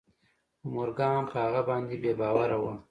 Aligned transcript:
خو 0.59 0.65
مورګان 0.75 1.21
په 1.29 1.35
هغه 1.43 1.61
باندې 1.69 1.95
بې 2.01 2.11
باوره 2.21 2.57
و 2.61 2.65